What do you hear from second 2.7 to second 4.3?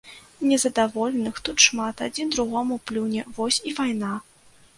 плюне, вось і вайна!